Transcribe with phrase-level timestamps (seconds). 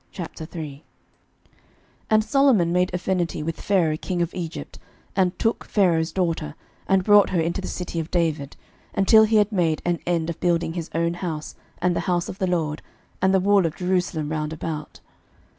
[0.15, 0.81] 11:003:001
[2.09, 4.79] And Solomon made affinity with Pharaoh king of Egypt,
[5.15, 6.55] and took Pharaoh's daughter,
[6.87, 8.57] and brought her into the city of David,
[8.95, 11.53] until he had made an end of building his own house,
[11.83, 12.81] and the house of the LORD,
[13.21, 15.01] and the wall of Jerusalem round about.